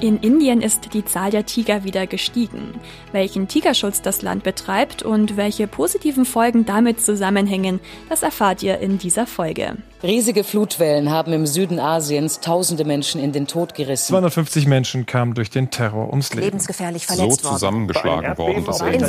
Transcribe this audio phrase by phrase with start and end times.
[0.00, 2.80] In Indien ist die Zahl der Tiger wieder gestiegen.
[3.12, 8.96] Welchen Tigerschutz das Land betreibt und welche positiven Folgen damit zusammenhängen, das erfahrt ihr in
[8.96, 9.76] dieser Folge.
[10.02, 14.08] Riesige Flutwellen haben im Süden Asiens tausende Menschen in den Tod gerissen.
[14.08, 16.46] 250 Menschen kamen durch den Terror ums Leben.
[16.46, 19.04] Lebensgefährlich verletzt so zusammengeschlagen worden, dass er In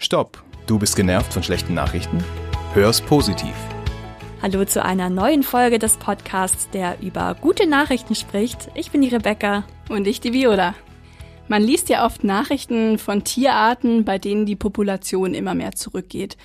[0.00, 0.42] Stopp!
[0.66, 2.24] Du bist genervt von schlechten Nachrichten?
[2.74, 3.54] Hör's positiv.
[4.42, 8.68] Hallo zu einer neuen Folge des Podcasts, der über gute Nachrichten spricht.
[8.74, 9.64] Ich bin die Rebecca.
[9.88, 10.74] Und ich die Viola.
[11.48, 16.36] Man liest ja oft Nachrichten von Tierarten, bei denen die Population immer mehr zurückgeht.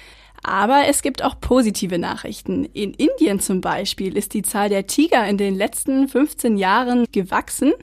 [0.42, 2.66] Aber es gibt auch positive Nachrichten.
[2.66, 7.74] In Indien zum Beispiel ist die Zahl der Tiger in den letzten 15 Jahren gewachsen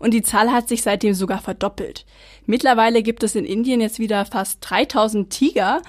[0.00, 2.04] und die Zahl hat sich seitdem sogar verdoppelt.
[2.46, 5.80] Mittlerweile gibt es in Indien jetzt wieder fast 3000 Tiger.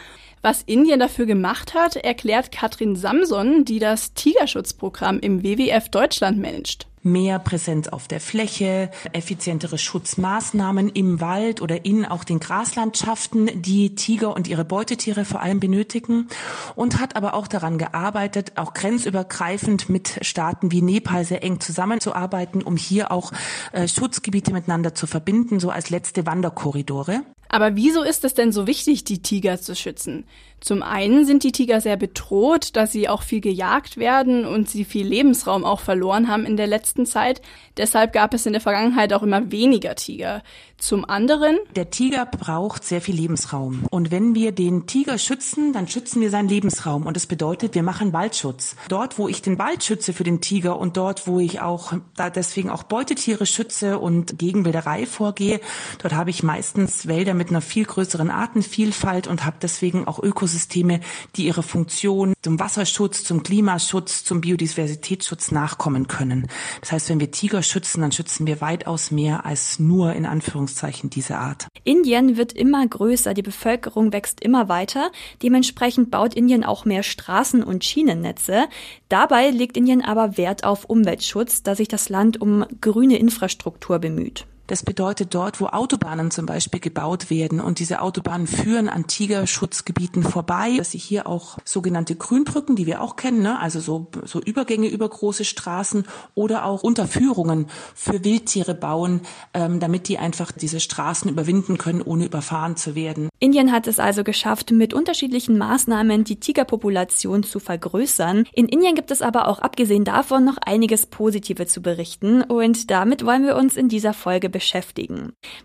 [0.45, 6.85] Was Indien dafür gemacht hat, erklärt Katrin Samson, die das Tigerschutzprogramm im WWF Deutschland managt
[7.03, 13.95] mehr Präsenz auf der Fläche, effizientere Schutzmaßnahmen im Wald oder in auch den Graslandschaften, die
[13.95, 16.29] Tiger und ihre Beutetiere vor allem benötigen
[16.75, 22.63] und hat aber auch daran gearbeitet, auch grenzübergreifend mit Staaten wie Nepal sehr eng zusammenzuarbeiten,
[22.63, 23.33] um hier auch
[23.73, 27.21] äh, Schutzgebiete miteinander zu verbinden, so als letzte Wanderkorridore.
[27.53, 30.25] Aber wieso ist es denn so wichtig, die Tiger zu schützen?
[30.63, 34.85] Zum einen sind die Tiger sehr bedroht, da sie auch viel gejagt werden und sie
[34.85, 37.41] viel Lebensraum auch verloren haben in der letzten Zeit.
[37.75, 40.41] Deshalb gab es in der Vergangenheit auch immer weniger Tiger.
[40.77, 41.57] Zum anderen.
[41.75, 43.85] Der Tiger braucht sehr viel Lebensraum.
[43.89, 47.05] Und wenn wir den Tiger schützen, dann schützen wir seinen Lebensraum.
[47.05, 48.75] Und das bedeutet, wir machen Waldschutz.
[48.89, 52.29] Dort, wo ich den Wald schütze für den Tiger und dort, wo ich auch da
[52.29, 55.59] deswegen auch Beutetiere schütze und gegen Wilderei vorgehe,
[56.01, 60.52] dort habe ich meistens Wälder mit einer viel größeren Artenvielfalt und habe deswegen auch Ökosysteme
[60.53, 60.99] Ökosysteme,
[61.35, 66.47] die ihre Funktion zum Wasserschutz, zum Klimaschutz, zum Biodiversitätsschutz nachkommen können.
[66.81, 71.09] Das heißt, wenn wir Tiger schützen, dann schützen wir weitaus mehr als nur in Anführungszeichen
[71.09, 71.67] diese Art.
[71.83, 75.11] Indien wird immer größer, die Bevölkerung wächst immer weiter.
[75.41, 78.65] Dementsprechend baut Indien auch mehr Straßen und Schienennetze.
[79.09, 84.45] Dabei legt Indien aber Wert auf Umweltschutz, da sich das Land um grüne Infrastruktur bemüht.
[84.73, 90.23] Das bedeutet dort, wo Autobahnen zum Beispiel gebaut werden und diese Autobahnen führen an Tigerschutzgebieten
[90.23, 93.59] vorbei, dass sie hier auch sogenannte Grünbrücken, die wir auch kennen, ne?
[93.59, 99.21] also so, so Übergänge über große Straßen oder auch Unterführungen für Wildtiere bauen,
[99.53, 103.29] ähm, damit die einfach diese Straßen überwinden können, ohne überfahren zu werden.
[103.37, 108.45] Indien hat es also geschafft, mit unterschiedlichen Maßnahmen die Tigerpopulation zu vergrößern.
[108.53, 113.23] In Indien gibt es aber auch abgesehen davon noch einiges Positive zu berichten und damit
[113.23, 114.62] wollen wir uns in dieser Folge beschäftigen.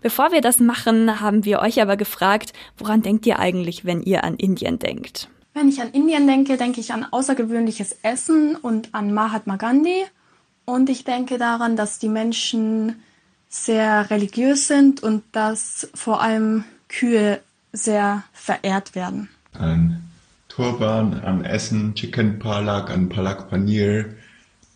[0.01, 4.23] Bevor wir das machen, haben wir euch aber gefragt, woran denkt ihr eigentlich, wenn ihr
[4.23, 5.29] an Indien denkt?
[5.53, 10.05] Wenn ich an Indien denke, denke ich an außergewöhnliches Essen und an Mahatma Gandhi.
[10.65, 13.01] Und ich denke daran, dass die Menschen
[13.49, 17.41] sehr religiös sind und dass vor allem Kühe
[17.73, 19.29] sehr verehrt werden.
[19.53, 20.03] An
[20.47, 24.05] Turban, an Essen, Chicken Palak, an Palak Paneer.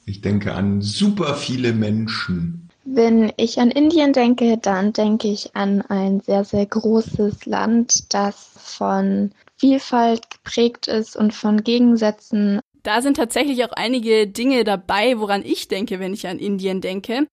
[0.05, 2.62] Ich denke an super viele Menschen.
[2.85, 8.51] Wenn ich an Indien denke, dann denke ich an ein sehr, sehr großes Land, das
[8.57, 12.59] von Vielfalt geprägt ist und von Gegensätzen.
[12.83, 17.27] Da sind tatsächlich auch einige Dinge dabei, woran ich denke, wenn ich an Indien denke.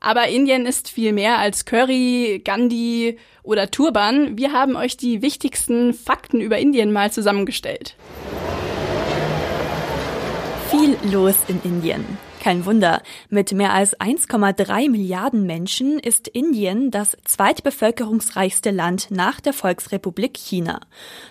[0.00, 4.36] Aber Indien ist viel mehr als Curry, Gandhi oder Turban.
[4.36, 7.94] Wir haben euch die wichtigsten Fakten über Indien mal zusammengestellt.
[10.70, 12.25] Viel los in Indien.
[12.46, 13.02] Kein Wunder.
[13.28, 20.78] Mit mehr als 1,3 Milliarden Menschen ist Indien das zweitbevölkerungsreichste Land nach der Volksrepublik China.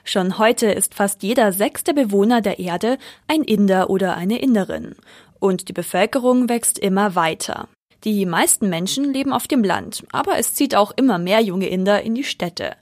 [0.04, 2.98] Schon heute ist fast jeder sechste Bewohner der Erde
[3.30, 4.98] ein Inder oder eine Inderin.
[5.40, 7.70] Und die Bevölkerung wächst immer weiter.
[8.04, 12.02] Die meisten Menschen leben auf dem Land, aber es zieht auch immer mehr junge Inder
[12.02, 12.76] in die Städte.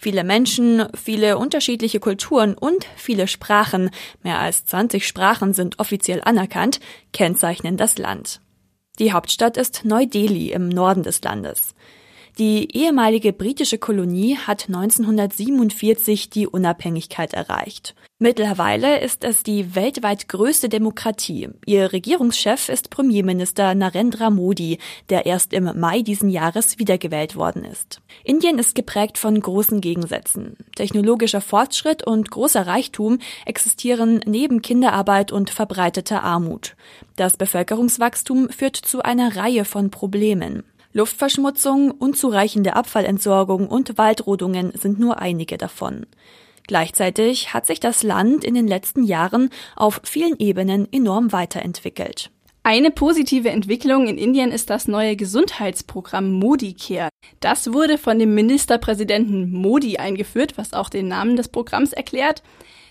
[0.00, 3.90] Viele Menschen, viele unterschiedliche Kulturen und viele Sprachen,
[4.22, 6.78] mehr als 20 Sprachen sind offiziell anerkannt,
[7.12, 8.40] kennzeichnen das Land.
[9.00, 11.74] Die Hauptstadt ist Neu-Delhi im Norden des Landes.
[12.38, 17.96] Die ehemalige britische Kolonie hat 1947 die Unabhängigkeit erreicht.
[18.20, 21.48] Mittlerweile ist es die weltweit größte Demokratie.
[21.66, 28.00] Ihr Regierungschef ist Premierminister Narendra Modi, der erst im Mai diesen Jahres wiedergewählt worden ist.
[28.22, 30.56] Indien ist geprägt von großen Gegensätzen.
[30.76, 36.76] Technologischer Fortschritt und großer Reichtum existieren neben Kinderarbeit und verbreiteter Armut.
[37.16, 40.62] Das Bevölkerungswachstum führt zu einer Reihe von Problemen.
[40.92, 46.06] Luftverschmutzung, unzureichende Abfallentsorgung und Waldrodungen sind nur einige davon.
[46.66, 52.30] Gleichzeitig hat sich das Land in den letzten Jahren auf vielen Ebenen enorm weiterentwickelt.
[52.62, 57.08] Eine positive Entwicklung in Indien ist das neue Gesundheitsprogramm Modi Care.
[57.40, 62.42] Das wurde von dem Ministerpräsidenten Modi eingeführt, was auch den Namen des Programms erklärt.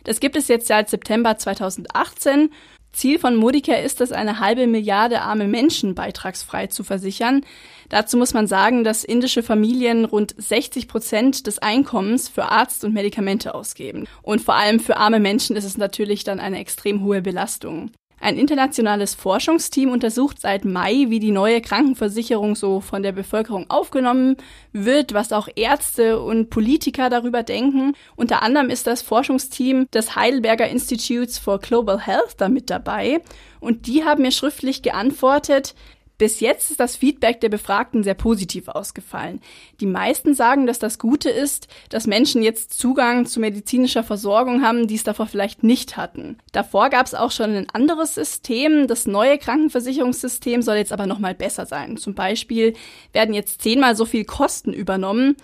[0.04, 2.50] Das gibt es jetzt seit September 2018.
[2.92, 7.46] Ziel von Modicare ist es, eine halbe Milliarde arme Menschen beitragsfrei zu versichern.
[7.90, 12.94] Dazu muss man sagen, dass indische Familien rund 60 Prozent des Einkommens für Arzt und
[12.94, 14.08] Medikamente ausgeben.
[14.24, 17.92] Und vor allem für arme Menschen ist es natürlich dann eine extrem hohe Belastung.
[18.20, 24.38] Ein internationales Forschungsteam untersucht seit Mai, wie die neue Krankenversicherung so von der Bevölkerung aufgenommen
[24.74, 27.94] wird, was auch Ärzte und Politiker darüber denken.
[28.16, 33.22] Unter anderem ist das Forschungsteam des Heidelberger Institutes for Global Health damit dabei.
[33.60, 35.76] Und die haben mir schriftlich geantwortet,
[36.18, 39.42] bis jetzt ist das Feedback der Befragten sehr positiv ausgefallen.
[39.80, 44.88] Die meisten sagen, dass das Gute ist, dass Menschen jetzt Zugang zu medizinischer Versorgung haben,
[44.88, 46.38] die es davor vielleicht nicht hatten.
[46.52, 48.88] Davor gab es auch schon ein anderes System.
[48.88, 51.98] Das neue Krankenversicherungssystem soll jetzt aber nochmal besser sein.
[51.98, 52.74] Zum Beispiel
[53.14, 55.38] werden jetzt zehnmal so viel Kosten übernommen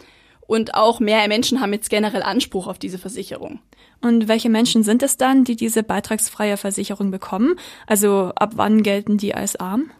[0.48, 3.60] und auch mehr Menschen haben jetzt generell Anspruch auf diese Versicherung.
[4.02, 7.56] Und welche Menschen sind es dann, die diese beitragsfreie Versicherung bekommen?
[7.88, 9.92] Also ab wann gelten die als arm?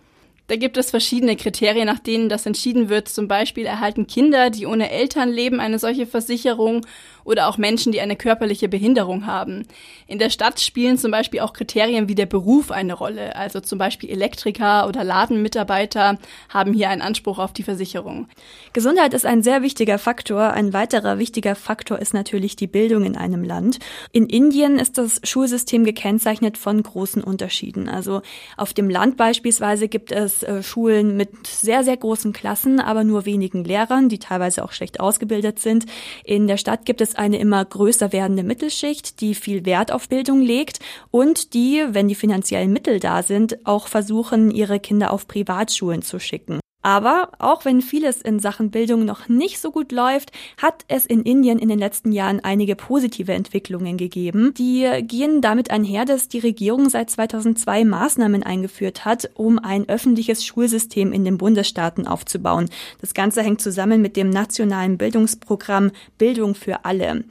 [0.54, 3.10] Da gibt es verschiedene Kriterien, nach denen das entschieden wird.
[3.10, 6.86] Zum Beispiel erhalten Kinder, die ohne Eltern leben, eine solche Versicherung
[7.24, 9.66] oder auch Menschen, die eine körperliche Behinderung haben.
[10.08, 13.36] In der Stadt spielen zum Beispiel auch Kriterien wie der Beruf eine Rolle.
[13.36, 16.18] Also zum Beispiel Elektriker oder Ladenmitarbeiter
[16.50, 18.28] haben hier einen Anspruch auf die Versicherung.
[18.74, 20.52] Gesundheit ist ein sehr wichtiger Faktor.
[20.52, 23.80] Ein weiterer wichtiger Faktor ist natürlich die Bildung in einem Land.
[24.12, 27.90] In Indien ist das Schulsystem gekennzeichnet von großen Unterschieden.
[27.90, 28.22] Also
[28.58, 33.26] auf dem Land beispielsweise gibt es äh, Schulen mit sehr, sehr großen Klassen, aber nur
[33.26, 35.86] wenigen Lehrern, die teilweise auch schlecht ausgebildet sind.
[36.24, 40.42] In der Stadt gibt es eine immer größer werdende Mittelschicht, die viel Wert auf Bildung
[40.42, 40.80] legt
[41.12, 46.20] und die, wenn die finanziellen Mittel da sind, auch versuchen, ihre Kinder auf Privatschulen zu
[46.20, 46.63] schicken.
[46.84, 50.32] Aber auch wenn vieles in Sachen Bildung noch nicht so gut läuft,
[50.62, 54.54] hat es in Indien in den letzten Jahren einige positive Entwicklungen gegeben.
[54.58, 60.46] Die gehen damit einher, dass die Regierung seit 2002 Maßnahmen eingeführt hat, um ein öffentliches
[60.46, 62.70] Schulsystem in den Bundesstaaten aufzubauen.
[63.00, 67.24] Das Ganze hängt zusammen mit dem nationalen Bildungsprogramm Bildung für alle.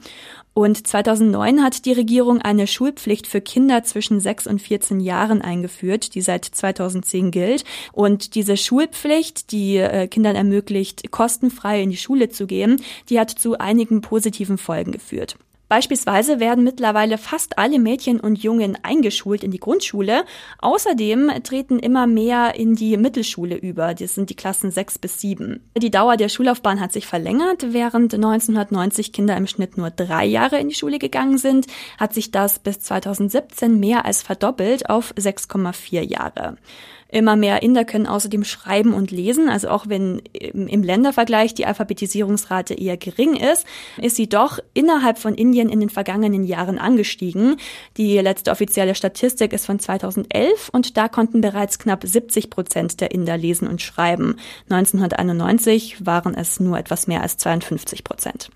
[0.53, 6.13] Und 2009 hat die Regierung eine Schulpflicht für Kinder zwischen 6 und 14 Jahren eingeführt,
[6.13, 7.63] die seit 2010 gilt.
[7.91, 13.31] Und diese Schulpflicht, die äh, Kindern ermöglicht, kostenfrei in die Schule zu gehen, die hat
[13.31, 15.37] zu einigen positiven Folgen geführt.
[15.73, 20.23] Beispielsweise werden mittlerweile fast alle Mädchen und Jungen eingeschult in die Grundschule.
[20.59, 23.95] Außerdem treten immer mehr in die Mittelschule über.
[23.95, 25.63] Das sind die Klassen 6 bis 7.
[25.75, 27.73] Die Dauer der Schullaufbahn hat sich verlängert.
[27.73, 31.65] Während 1990 Kinder im Schnitt nur drei Jahre in die Schule gegangen sind,
[31.97, 36.55] hat sich das bis 2017 mehr als verdoppelt auf 6,4 Jahre.
[37.13, 39.47] Immer mehr Inder können außerdem schreiben und lesen.
[39.47, 43.67] Also auch wenn im Ländervergleich die Alphabetisierungsrate eher gering ist,
[44.01, 47.57] ist sie doch innerhalb von Indien in den vergangenen Jahren angestiegen.
[47.97, 53.11] Die letzte offizielle Statistik ist von 2011 und da konnten bereits knapp 70 Prozent der
[53.11, 54.37] Inder lesen und schreiben.
[54.69, 58.49] 1991 waren es nur etwas mehr als 52 Prozent.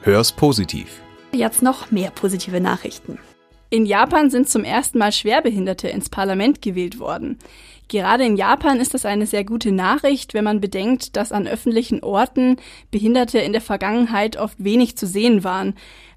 [0.00, 1.02] Hör's positiv.
[1.32, 3.18] Jetzt noch mehr positive Nachrichten.
[3.74, 7.40] In Japan sind zum ersten Mal Schwerbehinderte ins Parlament gewählt worden.
[7.94, 12.02] Gerade in Japan ist das eine sehr gute Nachricht, wenn man bedenkt, dass an öffentlichen
[12.02, 12.56] Orten
[12.90, 15.74] Behinderte in der Vergangenheit oft wenig zu sehen waren,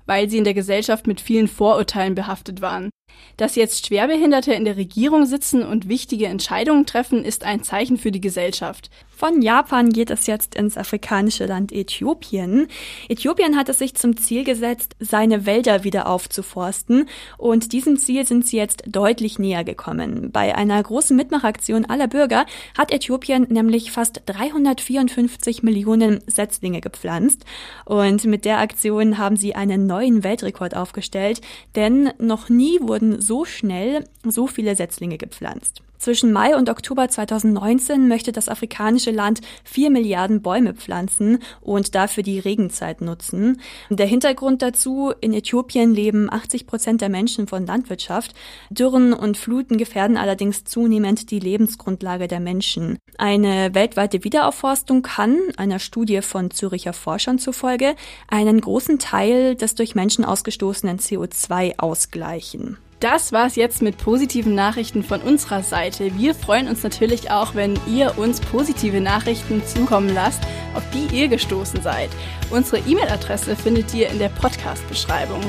[0.07, 2.89] weil sie in der Gesellschaft mit vielen Vorurteilen behaftet waren.
[3.37, 8.11] Dass jetzt Schwerbehinderte in der Regierung sitzen und wichtige Entscheidungen treffen, ist ein Zeichen für
[8.11, 8.89] die Gesellschaft.
[9.09, 12.67] Von Japan geht es jetzt ins afrikanische Land Äthiopien.
[13.09, 18.45] Äthiopien hat es sich zum Ziel gesetzt, seine Wälder wieder aufzuforsten und diesem Ziel sind
[18.47, 20.31] sie jetzt deutlich näher gekommen.
[20.31, 22.45] Bei einer großen Mitmachaktion aller Bürger
[22.77, 27.45] hat Äthiopien nämlich fast 354 Millionen Setzlinge gepflanzt
[27.85, 31.41] und mit der Aktion haben sie einen neuen Weltrekord aufgestellt,
[31.75, 35.81] denn noch nie wurden so schnell so viele Setzlinge gepflanzt.
[35.97, 42.23] Zwischen Mai und Oktober 2019 möchte das afrikanische Land vier Milliarden Bäume pflanzen und dafür
[42.23, 43.59] die Regenzeit nutzen.
[43.89, 48.33] Der Hintergrund dazu, in Äthiopien leben 80 Prozent der Menschen von Landwirtschaft.
[48.69, 52.97] Dürren und Fluten gefährden allerdings zunehmend die Lebensgrundlage der Menschen.
[53.17, 57.95] Eine weltweite Wiederaufforstung kann, einer Studie von Züricher Forschern zufolge,
[58.27, 62.77] einen großen Teil des durch Menschen ausgestoßenen CO2 ausgleichen.
[62.99, 66.17] Das war's jetzt mit positiven Nachrichten von unserer Seite.
[66.17, 70.41] Wir freuen uns natürlich auch, wenn ihr uns positive Nachrichten zukommen lasst,
[70.73, 72.09] auf die ihr gestoßen seid.
[72.49, 75.41] Unsere E-Mail-Adresse findet ihr in der Podcast-Beschreibung.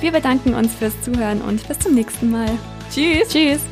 [0.00, 2.50] Wir bedanken uns fürs Zuhören und bis zum nächsten Mal.
[2.92, 3.28] Tschüss.
[3.28, 3.62] Tschüss.